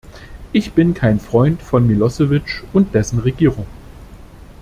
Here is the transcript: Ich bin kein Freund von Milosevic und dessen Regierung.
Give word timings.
Ich 0.51 0.73
bin 0.73 0.95
kein 0.95 1.19
Freund 1.19 1.61
von 1.61 1.85
Milosevic 1.85 2.63
und 2.73 2.95
dessen 2.95 3.19
Regierung. 3.19 3.67